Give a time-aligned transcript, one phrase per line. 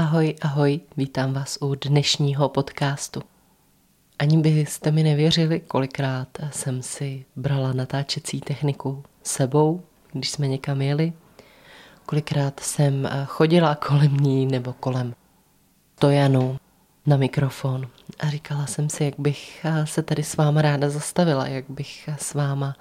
[0.00, 3.22] Ahoj, ahoj, vítám vás u dnešního podcastu.
[4.18, 9.82] Ani byste mi nevěřili, kolikrát jsem si brala natáčecí techniku sebou,
[10.12, 11.12] když jsme někam jeli.
[12.06, 15.14] Kolikrát jsem chodila kolem ní nebo kolem
[15.98, 16.58] Tojanu
[17.06, 17.88] na mikrofon
[18.20, 22.34] a říkala jsem si, jak bych se tady s váma ráda zastavila, jak bych s
[22.34, 22.76] váma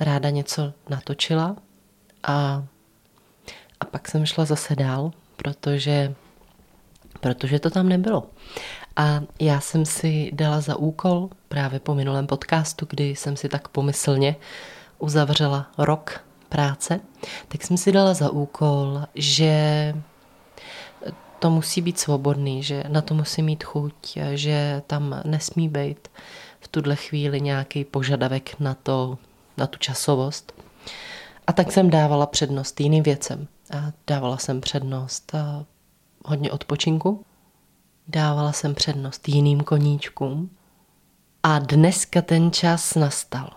[0.00, 1.56] ráda něco natočila
[2.22, 2.64] a,
[3.80, 6.14] a pak jsem šla zase dál, protože
[7.26, 8.26] protože to tam nebylo.
[8.96, 13.68] A já jsem si dala za úkol právě po minulém podcastu, kdy jsem si tak
[13.68, 14.36] pomyslně
[14.98, 17.00] uzavřela rok práce,
[17.48, 19.94] tak jsem si dala za úkol, že
[21.38, 26.08] to musí být svobodný, že na to musí mít chuť, že tam nesmí být
[26.60, 29.18] v tuhle chvíli nějaký požadavek na, to,
[29.56, 30.52] na tu časovost.
[31.46, 33.48] A tak jsem dávala přednost jiným věcem.
[33.70, 35.32] A dávala jsem přednost
[36.26, 37.24] hodně odpočinku.
[38.08, 40.50] Dávala jsem přednost jiným koníčkům.
[41.42, 43.50] A dneska ten čas nastal.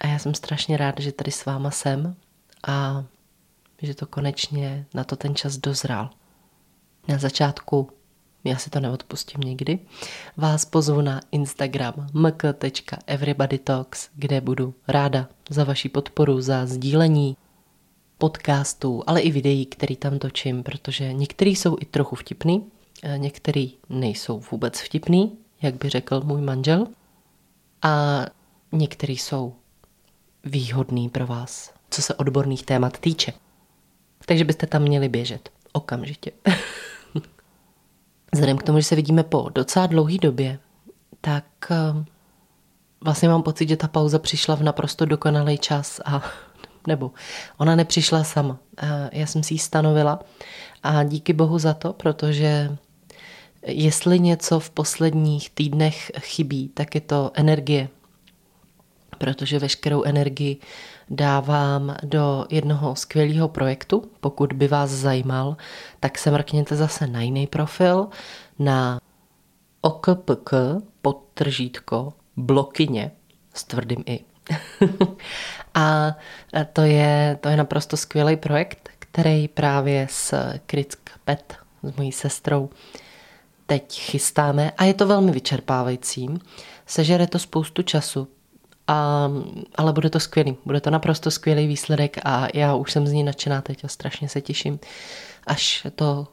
[0.00, 2.16] A já jsem strašně ráda, že tady s váma jsem
[2.66, 3.04] a
[3.82, 6.10] že to konečně na to ten čas dozrál.
[7.08, 7.90] Na začátku,
[8.44, 9.78] já si to neodpustím nikdy,
[10.36, 17.36] vás pozvu na Instagram mk.everybodytalks, kde budu ráda za vaši podporu, za sdílení
[18.20, 22.64] podcastů, ale i videí, který tam točím, protože některý jsou i trochu vtipný,
[23.16, 26.86] některý nejsou vůbec vtipný, jak by řekl můj manžel,
[27.82, 28.24] a
[28.72, 29.54] některý jsou
[30.44, 33.32] výhodný pro vás, co se odborných témat týče.
[34.26, 36.32] Takže byste tam měli běžet okamžitě.
[38.32, 40.58] Vzhledem k tomu, že se vidíme po docela dlouhé době,
[41.20, 42.04] tak eh,
[43.00, 46.22] vlastně mám pocit, že ta pauza přišla v naprosto dokonalý čas a
[46.86, 47.10] nebo
[47.58, 48.58] ona nepřišla sama.
[49.12, 50.20] Já jsem si ji stanovila
[50.82, 52.76] a díky bohu za to, protože
[53.66, 57.88] jestli něco v posledních týdnech chybí, tak je to energie.
[59.18, 60.56] Protože veškerou energii
[61.10, 64.10] dávám do jednoho skvělého projektu.
[64.20, 65.56] Pokud by vás zajímal,
[66.00, 68.08] tak se mrkněte zase na jiný profil,
[68.58, 69.00] na
[69.80, 70.54] okpk
[71.02, 73.10] podtržítko blokyně
[73.54, 74.20] s tvrdým i.
[75.74, 76.16] A
[76.72, 80.34] to je, to je naprosto skvělý projekt, který právě s
[80.66, 82.70] Kritsk Pet, s mojí sestrou,
[83.66, 86.28] teď chystáme a je to velmi vyčerpávající.
[86.86, 88.28] Sežere to spoustu času,
[88.86, 89.28] a,
[89.74, 90.56] ale bude to skvělý.
[90.64, 94.28] Bude to naprosto skvělý výsledek a já už jsem z ní nadšená teď a strašně
[94.28, 94.78] se těším,
[95.46, 96.26] až to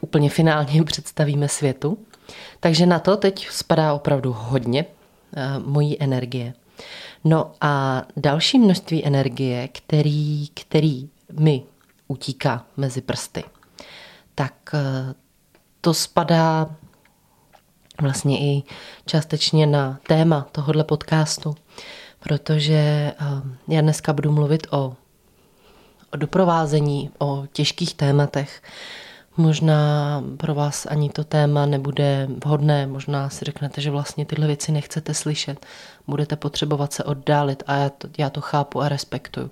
[0.00, 1.98] úplně finálně představíme světu.
[2.60, 4.84] Takže na to teď spadá opravdu hodně
[5.64, 6.54] mojí energie.
[7.24, 11.08] No a další množství energie, který, který
[11.40, 11.62] mi
[12.08, 13.44] utíká mezi prsty,
[14.34, 15.14] tak eh,
[15.80, 16.76] to spadá
[18.00, 18.62] vlastně i
[19.06, 21.54] částečně na téma tohohle podcastu,
[22.20, 23.14] protože eh,
[23.68, 24.96] já dneska budu mluvit o,
[26.12, 28.62] o doprovázení, o těžkých tématech,
[29.36, 34.72] Možná pro vás ani to téma nebude vhodné, možná si řeknete, že vlastně tyhle věci
[34.72, 35.66] nechcete slyšet,
[36.06, 39.50] budete potřebovat se oddálit a já to, já to chápu a respektuju.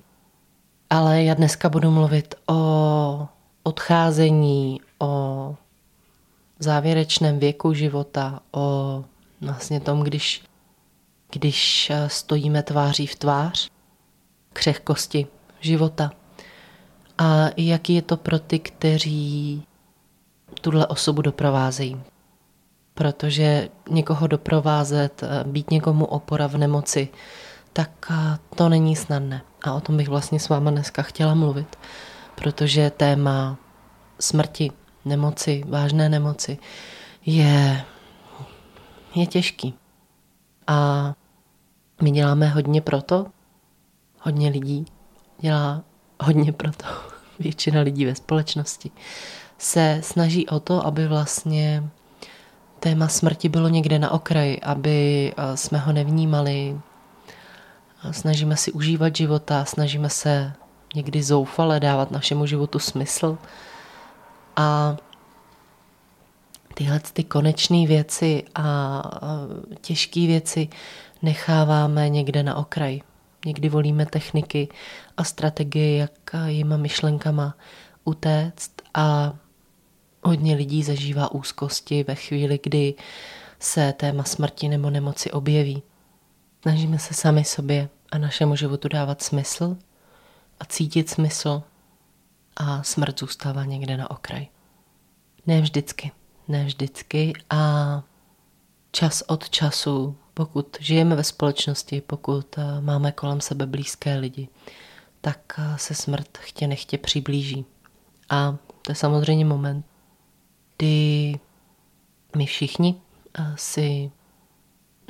[0.91, 3.29] Ale já dneska budu mluvit o
[3.63, 5.55] odcházení, o
[6.59, 9.05] závěrečném věku života, o
[9.41, 10.43] vlastně tom, když,
[11.33, 13.71] když stojíme tváří v tvář,
[14.53, 15.27] křehkosti
[15.61, 16.11] života.
[17.19, 19.63] A jaký je to pro ty, kteří
[20.61, 22.01] tuhle osobu doprovázejí.
[22.95, 27.09] Protože někoho doprovázet, eh, být někomu opora v nemoci,
[27.73, 29.43] tak eh, to není snadné.
[29.65, 31.77] A o tom bych vlastně s váma dneska chtěla mluvit,
[32.35, 33.59] protože téma
[34.21, 34.71] smrti,
[35.05, 36.59] nemoci, vážné nemoci
[37.27, 37.85] je,
[39.15, 39.75] je těžký.
[40.67, 41.13] A
[42.03, 43.27] my děláme hodně proto,
[44.21, 44.87] hodně lidí
[45.43, 45.83] dělá
[46.21, 46.87] hodně proto,
[47.39, 48.91] většina lidí ve společnosti,
[49.63, 51.85] se snaží o to, aby vlastně
[52.81, 56.81] téma smrti bylo někde na okraji, aby eh, jsme ho nevnímali.
[58.11, 60.53] Snažíme si užívat života, snažíme se
[60.95, 63.39] někdy zoufale dávat našemu životu smysl.
[64.57, 64.97] A
[66.75, 69.03] tyhle ty konečné věci a
[69.81, 70.69] těžké věci
[71.23, 73.03] necháváme někde na okraji.
[73.47, 74.69] Někdy volíme techniky
[75.17, 76.13] a strategie, jak
[76.47, 77.55] jima myšlenkama
[78.05, 79.33] utéct a
[80.25, 82.95] Hodně lidí zažívá úzkosti ve chvíli, kdy
[83.59, 85.83] se téma smrti nebo nemoci objeví.
[86.63, 89.77] Snažíme se sami sobě a našemu životu dávat smysl
[90.61, 91.63] a cítit smysl
[92.57, 94.47] a smrt zůstává někde na okraj.
[95.47, 96.13] Ne vždycky,
[96.49, 98.03] ne vždycky a
[98.93, 104.49] čas od času, pokud žijeme ve společnosti, pokud eh, máme kolem sebe blízké lidi,
[105.21, 107.65] tak eh, se smrt chtě nechtě přiblíží.
[108.31, 109.87] A to je samozřejmě moment,
[110.83, 111.39] kdy
[112.37, 112.95] my všichni
[113.57, 114.11] si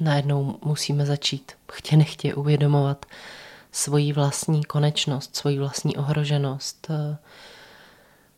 [0.00, 3.06] najednou musíme začít chtě nechtě uvědomovat
[3.70, 6.90] svoji vlastní konečnost, svoji vlastní ohroženost,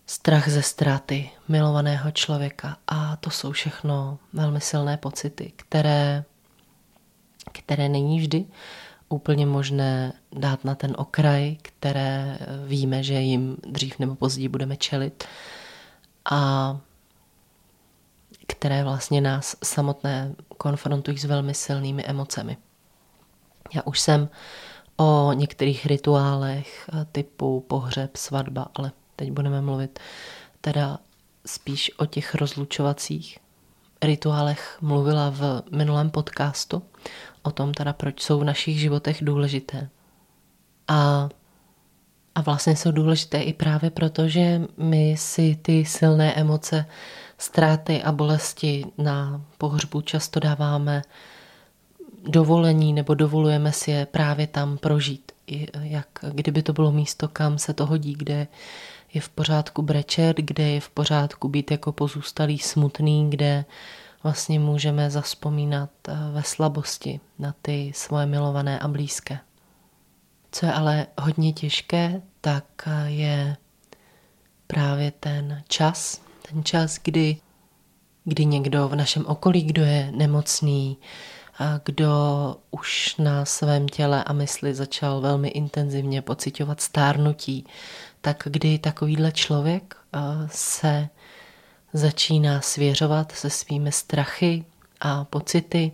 [0.06, 2.76] strach ze ztráty milovaného člověka.
[2.86, 6.24] A to jsou všechno velmi silné pocity, které,
[7.52, 8.44] které není vždy
[9.08, 15.24] úplně možné dát na ten okraj, které víme, že jim dřív nebo později budeme čelit
[16.30, 16.78] a
[18.46, 22.56] které vlastně nás samotné konfrontují s velmi silnými emocemi.
[23.74, 24.28] Já už jsem
[24.96, 29.98] o některých rituálech typu pohřeb, svatba, ale teď budeme mluvit
[30.60, 30.98] teda
[31.46, 33.38] spíš o těch rozlučovacích
[34.02, 36.82] rituálech mluvila v minulém podcastu,
[37.42, 39.88] o tom teda, proč jsou v našich životech důležité.
[40.88, 41.28] A,
[42.34, 46.86] a vlastně jsou důležité i právě proto, že my si ty silné emoce,
[47.38, 51.02] ztráty a bolesti na pohřbu často dáváme
[52.28, 55.32] dovolení nebo dovolujeme si je právě tam prožít.
[55.80, 58.46] Jak kdyby to bylo místo, kam se to hodí, kde
[59.14, 63.64] je v pořádku brečet, kde je v pořádku být jako pozůstalý smutný, kde
[64.22, 69.38] vlastně můžeme zaspomínat eh, ve slabosti na ty svoje milované a blízké.
[70.52, 73.56] Co je ale hodně těžké, tak eh, je
[74.66, 76.20] právě ten čas,
[76.54, 77.36] ten čas, kdy,
[78.24, 80.98] kdy někdo v našem okolí, kdo je nemocný,
[81.58, 82.10] a kdo
[82.70, 87.66] už na svém těle a mysli začal velmi intenzivně pocitovat stárnutí,
[88.20, 90.18] tak kdy takovýhle člověk eh,
[90.50, 91.08] se
[91.92, 94.64] začíná svěřovat se svými strachy
[95.00, 95.92] a pocity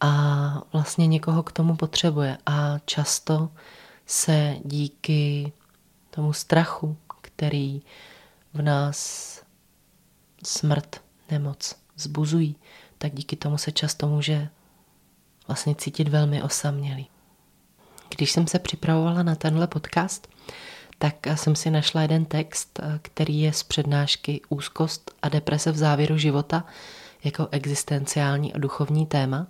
[0.00, 2.38] a vlastně někoho k tomu potřebuje.
[2.46, 3.48] A často
[4.06, 5.52] se díky
[6.10, 7.82] tomu strachu, který
[8.54, 9.35] v nás
[10.44, 12.56] smrt, nemoc zbuzují,
[12.98, 14.48] tak díky tomu se často může
[15.46, 17.08] vlastně cítit velmi osamělý.
[18.16, 20.28] Když jsem se připravovala na tenhle podcast,
[20.98, 26.18] tak jsem si našla jeden text, který je z přednášky Úzkost a deprese v závěru
[26.18, 26.64] života
[27.24, 29.46] jako existenciální a duchovní téma.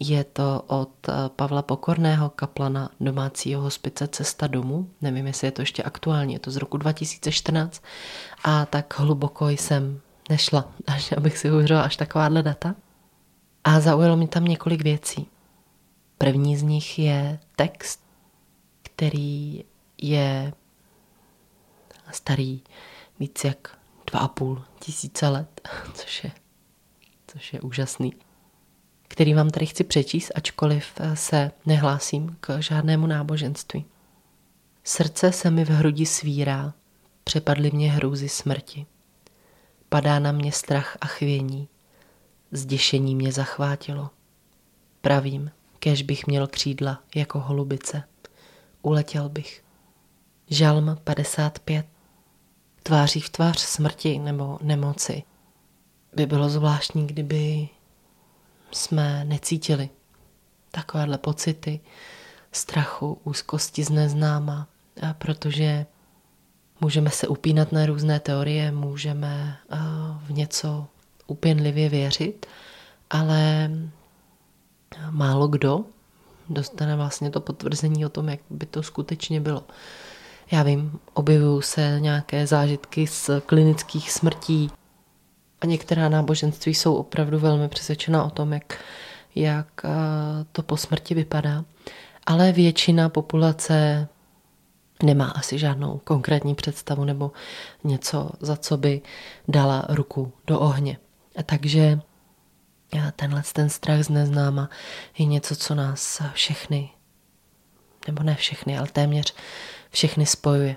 [0.00, 0.90] Je to od
[1.36, 4.90] Pavla Pokorného, kaplana domácího hospice Cesta domů.
[5.00, 7.82] Nevím, jestli je to ještě aktuální, je to z roku 2014.
[8.44, 10.00] A tak hluboko jsem
[10.30, 12.74] nešla, až abych si uvěřila až takováhle data.
[13.64, 15.26] A zaujalo mi tam několik věcí.
[16.18, 18.00] První z nich je text,
[18.82, 19.64] který
[20.02, 20.52] je
[22.12, 22.62] starý
[23.20, 23.78] víc jak
[24.10, 26.32] dva a půl tisíce let, což je,
[27.26, 28.12] což je úžasný,
[29.14, 33.84] který vám tady chci přečíst, ačkoliv se nehlásím k žádnému náboženství.
[34.84, 36.74] Srdce se mi v hrudi svírá,
[37.24, 38.86] přepadly mě hrůzy smrti.
[39.88, 41.68] Padá na mě strach a chvění,
[42.52, 44.10] zděšení mě zachvátilo.
[45.00, 48.02] Pravím, kež bych měl křídla jako holubice.
[48.82, 49.64] Uletěl bych.
[50.50, 51.86] Žalm 55.
[52.82, 55.22] Tváří v tvář smrti nebo nemoci
[56.16, 57.68] by bylo zvláštní, kdyby
[58.74, 59.88] jsme necítili
[60.70, 61.80] takovéhle pocity
[62.52, 64.66] strachu, úzkosti z neznáma,
[65.18, 65.86] protože
[66.80, 69.56] můžeme se upínat na různé teorie, můžeme
[70.26, 70.86] v něco
[71.26, 72.46] upěnlivě věřit,
[73.10, 73.70] ale
[75.10, 75.84] málo kdo
[76.48, 79.64] dostane vlastně to potvrzení o tom, jak by to skutečně bylo.
[80.50, 84.70] Já vím, objevují se nějaké zážitky z klinických smrtí
[85.64, 88.78] a některá náboženství jsou opravdu velmi přesvědčena o tom, jak,
[89.34, 89.88] jak eh,
[90.52, 91.64] to po smrti vypadá.
[92.26, 94.08] Ale většina populace
[95.02, 97.32] nemá asi žádnou konkrétní představu nebo
[97.84, 99.00] něco, za co by
[99.48, 100.98] dala ruku do ohně.
[101.36, 102.00] A takže
[102.94, 104.70] eh, tenhle ten strach z neznáma
[105.18, 106.90] je něco, co nás všechny,
[108.06, 109.34] nebo ne všechny, ale téměř
[109.90, 110.76] všechny spojuje.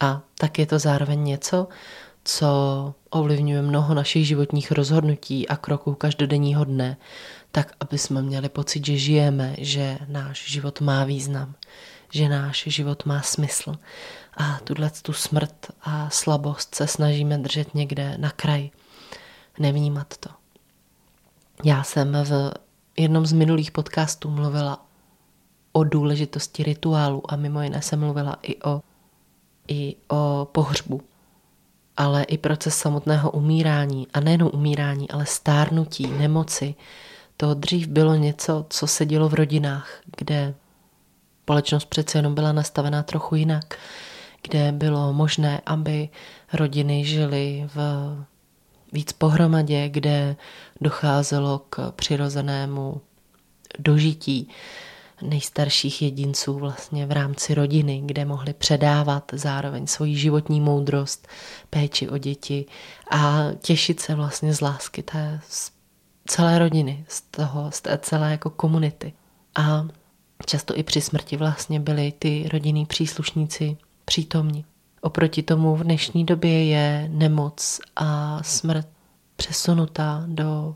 [0.00, 1.68] A tak je to zároveň něco,
[2.28, 6.96] co ovlivňuje mnoho našich životních rozhodnutí a kroků každodenního dne,
[7.52, 11.54] tak aby jsme měli pocit, že žijeme, že náš život má význam,
[12.12, 13.74] že náš život má smysl.
[14.36, 18.70] A tuhle tu smrt a slabost se snažíme držet někde na kraji,
[19.58, 20.30] nevnímat to.
[21.64, 22.52] Já jsem v
[22.96, 24.86] jednom z minulých podcastů mluvila
[25.72, 28.80] o důležitosti rituálu a mimo jiné jsem mluvila i o,
[29.68, 31.02] i o pohřbu.
[31.98, 36.74] Ale i proces samotného umírání a nejenom umírání, ale stárnutí, nemoci.
[37.36, 40.54] To dřív bylo něco, co se dělo v rodinách, kde
[41.42, 43.78] společnost přece jenom byla nastavená trochu jinak,
[44.42, 46.08] kde bylo možné, aby
[46.52, 47.78] rodiny žily v
[48.92, 50.36] víc pohromadě, kde
[50.80, 53.00] docházelo k přirozenému
[53.78, 54.48] dožití
[55.22, 61.28] nejstarších jedinců vlastně v rámci rodiny, kde mohli předávat zároveň svoji životní moudrost,
[61.70, 62.66] péči o děti
[63.10, 65.40] a těšit se vlastně z lásky té
[66.26, 69.12] celé rodiny, z, toho, z té celé jako komunity.
[69.56, 69.88] A
[70.46, 74.64] často i při smrti vlastně byli ty rodinní příslušníci přítomní.
[75.00, 78.88] Oproti tomu v dnešní době je nemoc a smrt
[79.36, 80.74] přesunutá do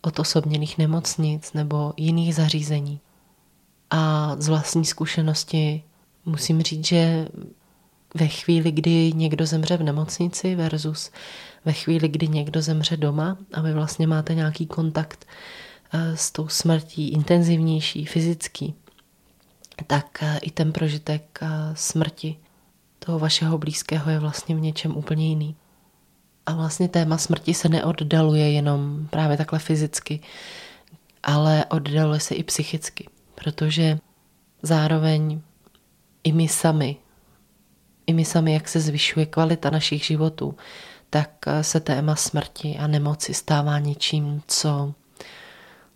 [0.00, 3.00] odosobněných nemocnic nebo jiných zařízení.
[3.90, 5.82] A z vlastní zkušenosti
[6.24, 7.28] musím říct, že
[8.14, 11.10] ve chvíli, kdy někdo zemře v nemocnici versus
[11.64, 15.26] ve chvíli, kdy někdo zemře doma a vy vlastně máte nějaký kontakt
[15.92, 18.74] eh, s tou smrtí intenzivnější, fyzický,
[19.86, 22.36] tak eh, i ten prožitek eh, smrti
[22.98, 25.56] toho vašeho blízkého je vlastně v něčem úplně jiný.
[26.46, 30.20] A vlastně téma smrti se neoddaluje jenom právě takhle fyzicky,
[31.22, 33.08] ale oddaluje se i psychicky,
[33.44, 33.98] protože
[34.62, 35.40] zároveň
[36.24, 36.96] i my sami,
[38.06, 40.56] i my sami, jak se zvyšuje kvalita našich životů,
[41.10, 41.30] tak
[41.62, 44.94] se téma smrti a nemoci stává něčím, co,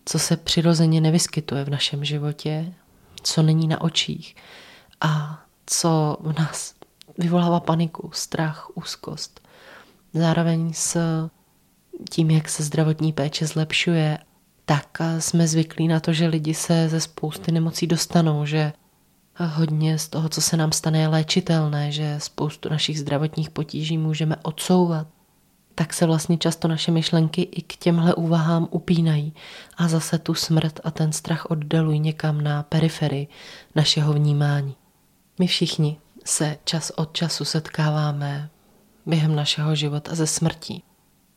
[0.05, 2.75] co se přirozeně nevyskytuje v našem životě,
[3.23, 4.37] co není na očích
[5.01, 6.75] a co v nás
[7.19, 9.49] vyvolává paniku, strach, úzkost.
[10.15, 10.97] Zároveň s
[12.11, 14.19] tím, jak se zdravotní péče zlepšuje,
[14.65, 18.73] tak jsme zvyklí na to, že lidi se ze spousty nemocí dostanou, že
[19.37, 24.37] hodně z toho, co se nám stane, je léčitelné, že spoustu našich zdravotních potíží můžeme
[24.43, 25.07] odsouvat,
[25.75, 29.35] tak se vlastně často naše myšlenky i k těmhle úvahám upínají
[29.77, 33.29] a zase tu smrt a ten strach oddalují někam na periferii
[33.75, 34.75] našeho vnímání.
[35.39, 38.51] My všichni se čas od času setkáváme
[39.07, 40.83] během našeho života ze smrtí.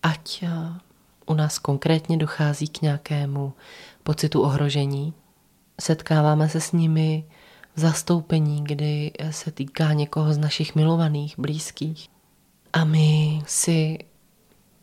[0.03, 0.43] Ať
[1.27, 3.53] u nás konkrétně dochází k nějakému
[4.03, 5.13] pocitu ohrožení,
[5.81, 7.25] setkáváme se s nimi
[7.75, 12.09] v zastoupení, kdy se týká někoho z našich milovaných, blízkých.
[12.73, 13.97] A my si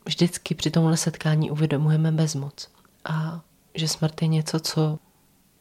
[0.06, 2.68] vždycky při tomhle setkání uvědomujeme bezmoc
[3.04, 3.40] a
[3.74, 4.98] že smrt je něco, co,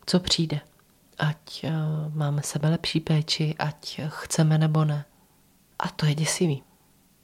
[0.06, 0.62] co přijde
[1.18, 1.72] ať eh,
[2.14, 5.06] máme sebe lepší péči, ať chceme nebo ne.
[5.80, 6.64] A to je děsivý.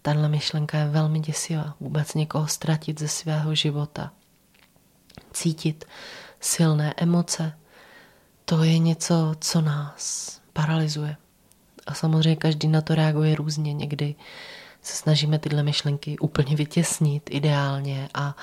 [0.02, 1.76] Tahle myšlenka je velmi děsivá.
[1.80, 4.12] Vůbec někoho ztratit ze svého života.
[5.34, 5.86] Cítit
[6.40, 7.54] silné emoce,
[8.46, 11.16] to je něco, co nás paralyzuje.
[11.88, 13.74] A samozřejmě každý na to reaguje různě.
[13.74, 14.16] Někdy
[14.82, 18.36] se snažíme tyhle myšlenky úplně vytěsnit ideálně a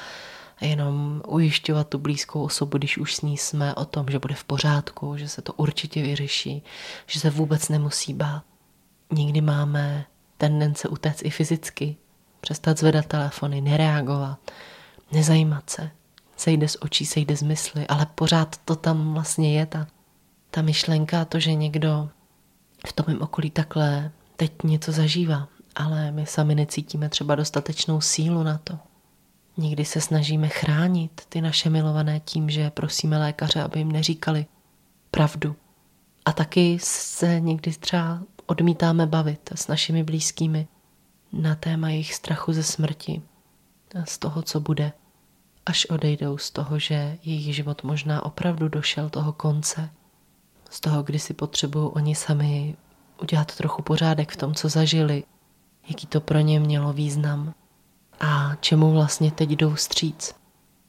[0.61, 4.45] jenom ujišťovat tu blízkou osobu, když už s ní jsme o tom, že bude v
[4.45, 6.63] pořádku, že se to určitě vyřeší,
[7.07, 8.43] že se vůbec nemusí bát.
[9.13, 10.07] Někdy máme
[10.39, 11.97] tendence utéct i fyzicky,
[12.41, 14.39] přestat zvedat telefony, nereagovat,
[15.13, 15.91] nezajímat se,
[16.37, 19.87] sejde z očí, sejde z mysli, ale pořád to tam vlastně je, ta,
[20.51, 22.09] ta myšlenka, to, že někdo
[22.87, 28.43] v tom mém okolí takhle teď něco zažívá, ale my sami necítíme třeba dostatečnou sílu
[28.43, 28.79] na to.
[29.57, 34.47] Někdy se snažíme chránit ty naše milované tím, že prosíme lékaře, aby jim neříkali
[35.11, 35.57] pravdu.
[36.25, 40.69] A taky se někdy třeba odmítáme bavit s našimi blízkými
[41.33, 43.23] na téma jejich strachu ze smrti,
[44.05, 44.93] z toho, co bude,
[45.67, 49.91] až odejdou z toho, že jejich život možná opravdu došel toho konce,
[50.71, 52.77] z toho, kdy si potřebují oni sami
[53.23, 55.25] udělat trochu pořádek v tom, co zažili,
[55.89, 57.55] jaký to pro ně mělo význam
[58.21, 60.35] a čemu vlastně teď jdou stříc.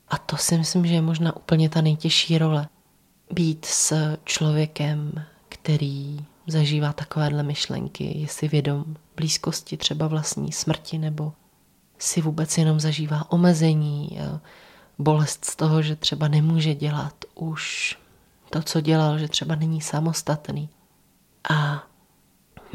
[0.08, 2.68] A to si myslím, že je možná úplně ta nejtěžší role.
[3.34, 5.12] Být s člověkem,
[5.50, 8.86] který zažívá takovéhle myšlenky, je si vědom
[9.16, 11.34] blízkosti třeba vlastní smrti nebo
[12.00, 14.20] si vůbec jenom zažívá omezení,
[15.00, 17.96] bolest z toho, že třeba nemůže dělat už
[18.50, 20.70] to, co dělal, že třeba není samostatný.
[21.50, 21.84] A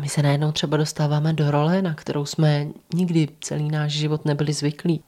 [0.00, 4.52] my se najednou třeba dostáváme do role, na kterou jsme nikdy celý náš život nebyli
[4.52, 5.02] zvyklí.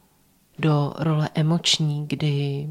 [0.59, 2.69] Do role emoční, kdy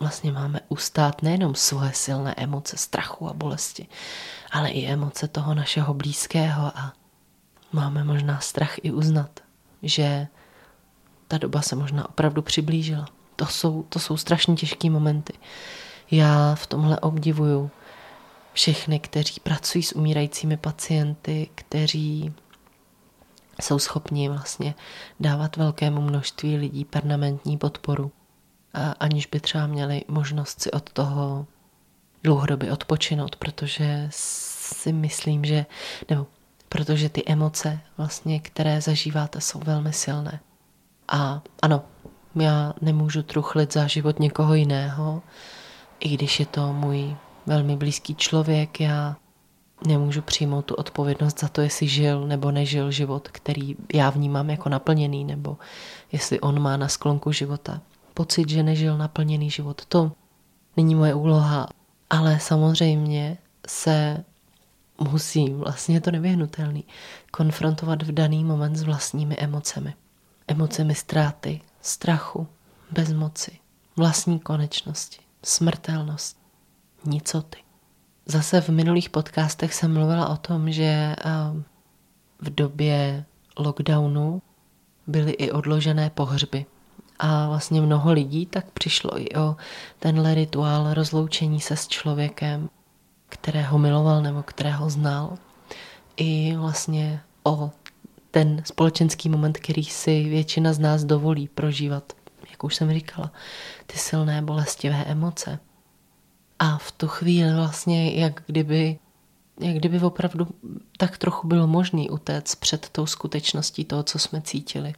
[0.00, 3.86] vlastně máme ustát nejenom svoje silné emoce strachu a bolesti,
[4.50, 6.92] ale i emoce toho našeho blízkého a
[7.72, 9.40] máme možná strach i uznat,
[9.82, 10.26] že
[11.28, 13.06] ta doba se možná opravdu přiblížila.
[13.36, 15.32] To jsou, to jsou strašně těžké momenty.
[16.10, 17.70] Já v tomhle obdivuju
[18.52, 22.34] všechny, kteří pracují s umírajícími pacienty, kteří
[23.62, 24.74] jsou schopni vlastně
[25.20, 28.12] dávat velkému množství lidí permanentní podporu,
[29.00, 31.46] aniž by třeba měli možnost si od toho
[32.24, 35.66] dlouhodobě odpočinout, protože si myslím, že,
[36.10, 36.26] nebo
[36.68, 40.40] protože ty emoce, vlastně, které zažíváte, jsou velmi silné.
[41.08, 41.82] A ano,
[42.34, 45.22] já nemůžu truchlit za život někoho jiného,
[46.00, 49.16] i když je to můj velmi blízký člověk, já
[49.86, 54.68] nemůžu přijmout tu odpovědnost za to, jestli žil nebo nežil život, který já vnímám jako
[54.68, 55.56] naplněný, nebo
[56.12, 57.80] jestli on má na sklonku života
[58.14, 59.84] pocit, že nežil naplněný život.
[59.84, 60.12] To
[60.76, 61.68] není moje úloha,
[62.10, 63.38] ale samozřejmě
[63.68, 64.24] se
[65.00, 66.84] musím, vlastně je to nevyhnutelný,
[67.30, 69.94] konfrontovat v daný moment s vlastními emocemi.
[70.48, 72.46] Emocemi ztráty, strachu,
[72.90, 73.58] bezmoci,
[73.96, 76.38] vlastní konečnosti, smrtelnost,
[77.04, 77.58] nicoty.
[78.26, 81.16] Zase v minulých podcastech jsem mluvila o tom, že eh,
[82.40, 83.24] v době
[83.58, 84.42] lockdownu
[85.06, 86.66] byly i odložené pohřby.
[87.22, 89.56] A vlastně mnoho lidí tak přišlo i o
[89.98, 92.68] tenhle rituál rozloučení se s člověkem,
[93.28, 95.38] kterého miloval nebo kterého znal.
[96.16, 97.70] I vlastně o
[98.30, 102.12] ten společenský moment, který si většina z nás dovolí prožívat,
[102.50, 103.32] jak už jsem říkala,
[103.86, 105.58] ty silné bolestivé emoce.
[106.58, 108.98] A v tu chvíli vlastně, jak kdyby,
[109.60, 110.48] jak kdyby opravdu
[110.96, 114.92] tak trochu bylo možný utéct před tou skutečností toho, co jsme cítili.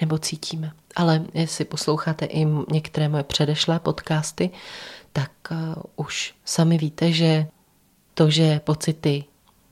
[0.00, 0.72] Nebo cítíme.
[0.96, 4.50] Ale jestli posloucháte i některé moje předešlé podcasty,
[5.12, 7.46] tak uh, už sami víte, že
[8.14, 9.24] to, že pocity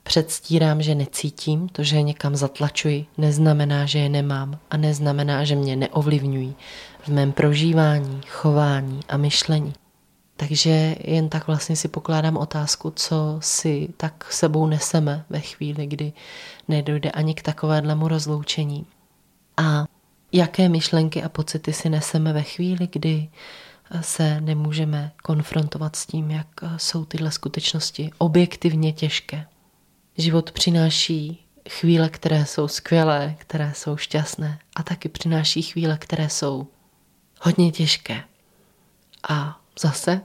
[0.03, 5.55] předstírám, že necítím, to, že je někam zatlačuji, neznamená, že je nemám a neznamená, že
[5.57, 6.55] mě neovlivňují
[7.01, 9.73] v mém prožívání, chování a myšlení.
[10.37, 16.13] Takže jen tak vlastně si pokládám otázku, co si tak sebou neseme ve chvíli, kdy
[16.69, 18.87] nedojde ani k takovému rozloučení.
[19.57, 19.85] A
[20.33, 23.29] jaké myšlenky a pocity si neseme ve chvíli, kdy
[24.01, 29.47] se nemůžeme konfrontovat s tím, jak jsou tyhle skutečnosti objektivně těžké.
[30.19, 36.67] Život přináší chvíle, které jsou skvělé, které jsou šťastné a taky přináší chvíle, které jsou
[37.41, 38.25] hodně těžké.
[39.29, 40.21] A zase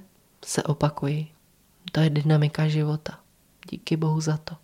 [0.45, 1.31] se opakují.
[1.91, 3.19] To je dynamika života.
[3.69, 4.55] Díky Bohu za to.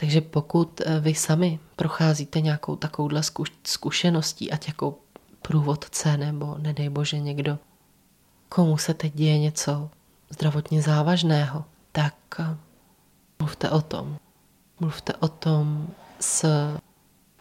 [0.00, 3.22] Takže pokud eh, vy sami procházíte nějakou takovouhle
[3.64, 4.98] zkušeností, ať jako
[5.42, 7.58] průvodce nebo nedej bože někdo,
[8.48, 9.90] komu se teď děje něco
[10.30, 12.56] zdravotně závažného, tak eh,
[13.38, 14.16] mluvte o tom.
[14.80, 15.88] Mluvte o tom
[16.20, 16.46] s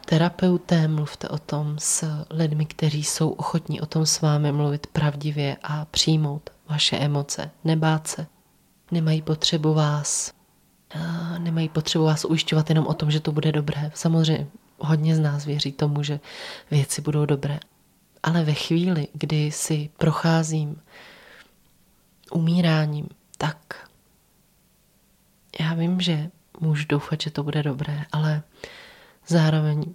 [0.05, 5.57] terapeutem, mluvte o tom s lidmi, kteří jsou ochotní o tom s vámi mluvit pravdivě
[5.63, 8.27] a přijmout vaše emoce, nebát se.
[8.91, 10.38] Nemají potřebu vás
[11.37, 13.91] nemají potřebu vás ujišťovat jenom o tom, že to bude dobré.
[13.95, 14.47] Samozřejmě
[14.79, 16.19] hodně z nás věří tomu, že
[16.71, 17.59] věci budou dobré.
[18.23, 20.81] Ale ve chvíli, kdy si procházím
[22.31, 23.89] umíráním, tak
[25.59, 28.43] já vím, že můžu doufat, že to bude dobré, ale
[29.27, 29.93] zároveň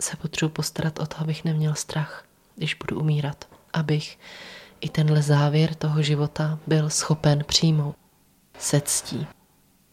[0.00, 2.24] se potřebuji postarat o to, abych neměl strach,
[2.56, 3.44] když budu umírat.
[3.72, 4.18] Abych
[4.80, 7.96] i tenhle závěr toho života byl schopen přijmout
[8.58, 9.26] se ctí.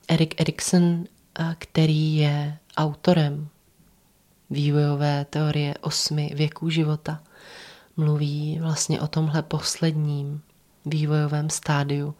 [0.07, 1.05] Erik Erikson,
[1.57, 3.47] který je autorem
[4.49, 7.23] vývojové teorie osmi věků života,
[7.97, 10.41] mluví vlastně o tomhle posledním
[10.85, 12.15] vývojovém stádiu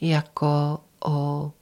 [0.00, 1.52] jako o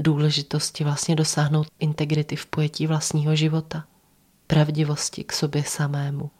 [0.00, 3.84] důležitosti vlastně dosáhnout integrity v pojetí vlastního života,
[4.46, 6.30] pravdivosti k sobě samému,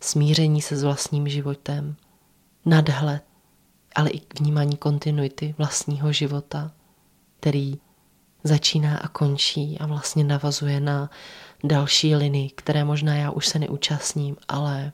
[0.00, 1.96] smíření se s vlastním životem,
[2.64, 3.24] nadhled,
[3.94, 6.72] ale i vnímání kontinuity vlastního života,
[7.40, 7.78] který
[8.44, 11.10] začíná a končí a vlastně navazuje na
[11.64, 14.92] další linii, které možná já už se neúčastním, ale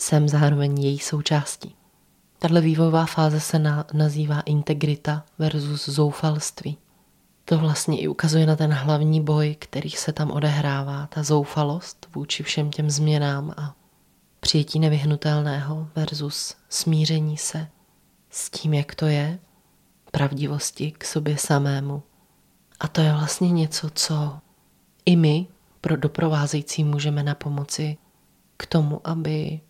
[0.00, 1.74] jsem zároveň její součástí.
[2.38, 6.78] Tato vývojová fáze se na, nazývá integrita versus zoufalství.
[7.44, 12.42] To vlastně i ukazuje na ten hlavní boj, který se tam odehrává, ta zoufalost vůči
[12.42, 13.74] všem těm změnám a
[14.40, 17.68] přijetí nevyhnutelného versus smíření se
[18.30, 19.38] s tím, jak to je,
[20.10, 22.02] pravdivosti k sobě samému.
[22.80, 24.38] A to je vlastně něco, co
[25.06, 25.46] i my
[25.80, 27.96] pro doprovázející můžeme na pomoci
[28.56, 29.60] k tomu, aby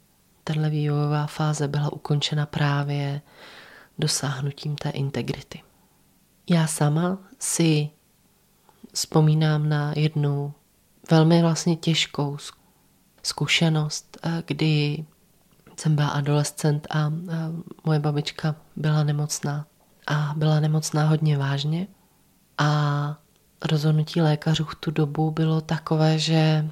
[0.45, 3.21] tahle vývojová fáze byla ukončena právě
[3.99, 5.63] dosáhnutím té integrity.
[6.51, 7.91] Já sama si
[8.93, 10.55] vzpomínám na jednu
[11.11, 12.37] velmi vlastně těžkou
[13.23, 15.05] zkušenost, eh, kdy
[15.77, 17.13] jsem byla adolescent a
[17.85, 19.67] moje babička byla nemocná
[20.09, 21.87] a byla nemocná hodně vážně
[22.59, 23.19] a
[23.65, 26.71] rozhodnutí lékařů v tu dobu bylo takové, že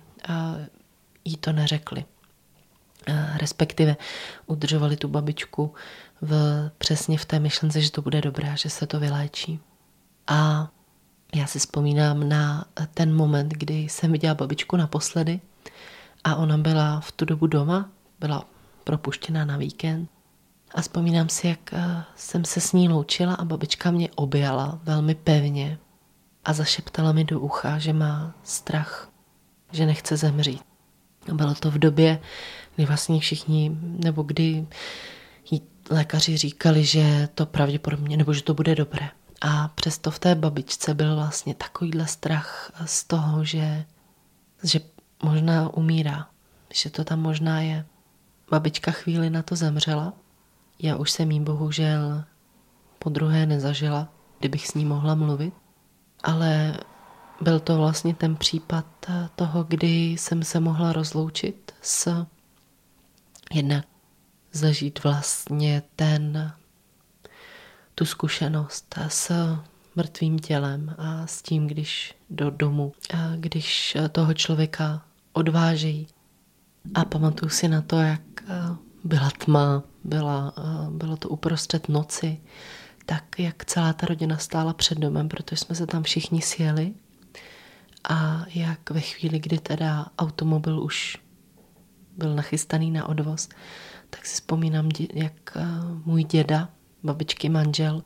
[1.24, 2.04] jí to neřekli.
[3.36, 3.96] Respektive
[4.46, 5.74] udržovali tu babičku
[6.22, 6.34] v,
[6.78, 9.60] přesně v té myšlence, že to bude dobré, že se to vyléčí.
[10.26, 10.68] A
[11.34, 15.40] já si vzpomínám na ten moment, kdy jsem viděla babičku naposledy
[16.24, 18.44] a ona byla v tu dobu doma, byla
[18.84, 20.10] propuštěná na víkend.
[20.74, 21.74] A vzpomínám si, jak
[22.16, 25.78] jsem se s ní loučila a babička mě objala velmi pevně
[26.44, 29.10] a zašeptala mi do ucha, že má strach,
[29.72, 30.62] že nechce zemřít.
[31.30, 32.20] A bylo to v době,
[32.76, 34.66] kdy vlastně všichni, nebo kdy
[35.90, 39.08] lékaři říkali, že to pravděpodobně, nebo že to bude dobré.
[39.40, 43.84] A přesto v té babičce byl vlastně takovýhle strach z toho, že,
[44.62, 44.80] že
[45.22, 46.26] možná umírá,
[46.74, 47.86] že to tam možná je.
[48.50, 50.12] Babička chvíli na to zemřela.
[50.78, 52.24] Já už jsem jí bohužel
[52.98, 54.08] po druhé nezažila,
[54.38, 55.54] kdybych s ní mohla mluvit.
[56.22, 56.76] Ale
[57.40, 58.86] byl to vlastně ten případ
[59.36, 62.26] toho, kdy jsem se mohla rozloučit s
[63.52, 63.84] jednak
[64.52, 66.52] zažít vlastně ten
[67.94, 69.32] tu zkušenost s
[69.96, 76.06] mrtvým tělem a s tím, když do domu, a když toho člověka odvážejí.
[76.94, 78.20] A pamatuju si na to, jak
[79.04, 80.54] byla tma, byla,
[80.90, 82.40] bylo to uprostřed noci,
[83.06, 86.94] tak jak celá ta rodina stála před domem, protože jsme se tam všichni sjeli
[88.08, 91.18] a jak ve chvíli, kdy teda automobil už
[92.16, 93.48] byl nachystaný na odvoz,
[94.10, 95.56] tak si vzpomínám, jak
[96.04, 96.68] můj děda
[97.02, 98.02] babičky manžel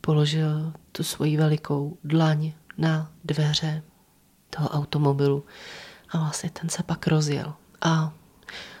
[0.00, 3.82] položil tu svoji velikou dlaň na dveře
[4.50, 5.44] toho automobilu
[6.08, 7.54] a vlastně ten se pak rozjel.
[7.80, 8.12] A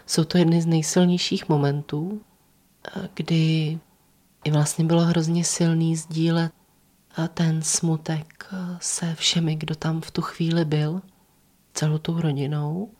[0.06, 2.20] jsou to jedny z nejsilnějších momentů,
[3.14, 3.78] kdy
[4.44, 6.52] i vlastně bylo hrozně silný sdílet
[7.34, 8.46] ten smutek
[8.80, 11.02] se všemi, kdo tam v tu chvíli byl,
[11.74, 12.90] celou tou rodinou.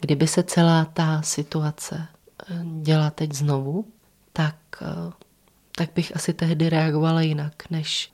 [0.00, 2.06] Kdyby se celá ta situace
[2.82, 3.92] děla teď znovu,
[4.32, 4.56] tak
[5.76, 8.12] tak bych asi tehdy reagovala jinak, než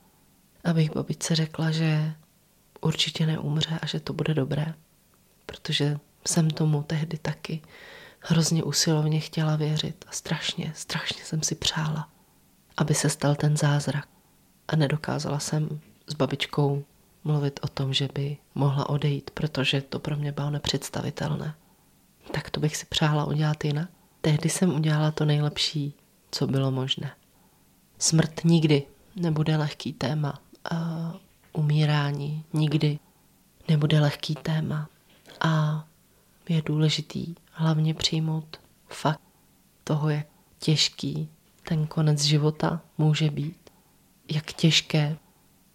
[0.65, 2.15] abych babičce řekla, že
[2.81, 4.75] určitě neumře a že to bude dobré.
[5.47, 7.63] Protože jsem tomu tehdy taky
[8.23, 12.09] hrozně usilovně chtěla věřit a strašně, strašně jsem si přála,
[12.77, 14.09] aby se stal ten zázrak.
[14.69, 16.85] A nedokázala jsem s babičkou
[17.25, 21.55] mluvit o tom, že by mohla odejít, protože to pro mě bylo nepředstavitelné.
[22.33, 23.89] Tak to bych si přála udělat jinak.
[24.21, 25.95] Tehdy jsem udělala to nejlepší,
[26.31, 27.11] co bylo možné.
[27.99, 28.83] Smrt nikdy
[29.17, 30.39] nebude lehký téma.
[30.71, 31.13] A
[31.53, 32.99] umírání nikdy
[33.69, 34.89] nebude lehký téma.
[35.41, 35.85] A
[36.49, 39.21] je důležitý hlavně přijmout fakt
[39.85, 40.27] toho, jak
[40.59, 41.29] těžký
[41.69, 43.71] ten konec života může být.
[44.31, 45.17] Jak těžké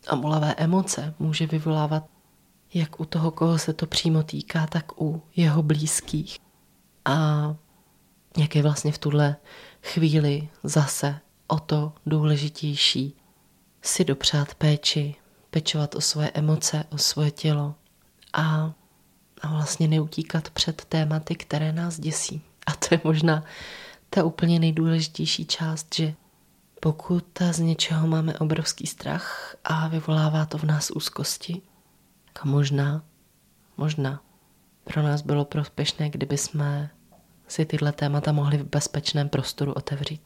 [0.08, 2.04] a bolavé emoce může vyvolávat
[2.74, 6.40] jak u toho, koho se to přímo týká, tak u jeho blízkých.
[7.06, 7.56] A
[8.38, 9.36] jak je vlastně v tuhle
[9.84, 13.14] chvíli zase o to důležitější
[13.82, 15.16] si dopřát péči,
[15.50, 17.76] pečovat o svoje emoce, o svoje tělo
[18.34, 18.74] a,
[19.42, 22.42] a vlastně neutíkat před tématy, které nás děsí.
[22.68, 23.44] A to je možná
[24.10, 26.14] ta úplně nejdůležitější část, že
[26.80, 31.62] pokud z něčeho máme obrovský strach a vyvolává to v nás úzkosti,
[32.34, 33.04] tak možná,
[33.78, 34.22] možná
[34.84, 36.90] pro nás bylo prospěšné, kdyby jsme
[37.48, 40.22] si tyhle témata mohli v bezpečném prostoru otevřít.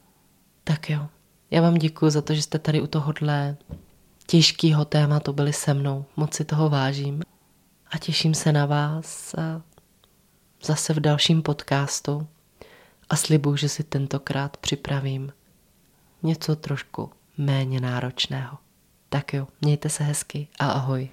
[0.63, 1.07] Tak jo,
[1.51, 3.57] já vám děkuji za to, že jste tady u tohohle
[4.27, 6.05] těžkého tématu byli se mnou.
[6.15, 7.21] Moc si toho vážím
[7.91, 9.35] a těším se na vás
[10.63, 12.27] zase v dalším podcastu
[13.09, 15.33] a slibuju, že si tentokrát připravím
[16.23, 18.57] něco trošku méně náročného.
[19.09, 21.09] Tak jo, mějte se hezky a ahoj.